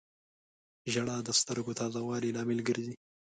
[0.91, 2.93] •ژړا د سترګو تازه والي لامل ګرځي.